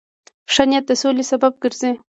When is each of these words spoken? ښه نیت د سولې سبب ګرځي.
ښه 0.53 0.63
نیت 0.69 0.85
د 0.87 0.91
سولې 1.01 1.23
سبب 1.31 1.53
ګرځي. 1.63 1.91